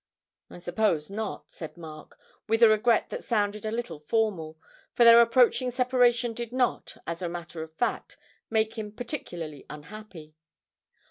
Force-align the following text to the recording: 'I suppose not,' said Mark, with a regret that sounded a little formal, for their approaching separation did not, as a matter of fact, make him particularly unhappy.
'I 0.49 0.57
suppose 0.57 1.11
not,' 1.11 1.51
said 1.51 1.77
Mark, 1.77 2.17
with 2.49 2.63
a 2.63 2.67
regret 2.69 3.11
that 3.11 3.23
sounded 3.23 3.67
a 3.67 3.71
little 3.71 3.99
formal, 3.99 4.57
for 4.95 5.03
their 5.03 5.21
approaching 5.21 5.69
separation 5.69 6.33
did 6.33 6.51
not, 6.51 6.97
as 7.05 7.21
a 7.21 7.29
matter 7.29 7.61
of 7.61 7.71
fact, 7.75 8.17
make 8.49 8.79
him 8.79 8.91
particularly 8.91 9.63
unhappy. 9.69 10.33